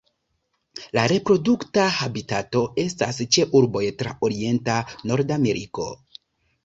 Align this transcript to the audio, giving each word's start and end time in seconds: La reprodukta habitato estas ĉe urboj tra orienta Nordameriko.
La 0.97 1.01
reprodukta 1.11 1.83
habitato 1.99 2.63
estas 2.85 3.21
ĉe 3.37 3.47
urboj 3.61 3.85
tra 4.01 4.15
orienta 4.29 4.79
Nordameriko. 5.13 5.87